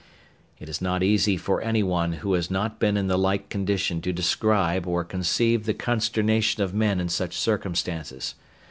It 0.57 0.67
is 0.67 0.81
not 0.81 1.03
easy 1.03 1.37
for 1.37 1.61
any 1.61 1.83
one 1.83 2.13
who 2.25 2.33
has 2.33 2.49
not 2.49 2.79
been 2.79 2.97
in 2.97 3.05
the 3.05 3.19
like 3.19 3.49
condition 3.49 4.01
to 4.01 4.11
describe 4.11 4.87
or 4.87 5.03
conceive 5.03 5.67
the 5.67 5.75
consternation 5.75 6.63
of 6.63 6.73
men 6.73 6.99
in 6.99 7.07
such 7.07 7.37
circumstances. 7.37 8.33